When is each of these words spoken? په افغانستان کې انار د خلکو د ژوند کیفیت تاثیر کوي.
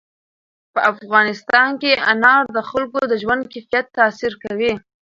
په 0.73 0.79
افغانستان 0.91 1.69
کې 1.81 1.91
انار 2.11 2.43
د 2.55 2.57
خلکو 2.69 2.99
د 3.07 3.13
ژوند 3.21 3.43
کیفیت 3.53 3.85
تاثیر 3.97 4.33
کوي. 4.43 4.73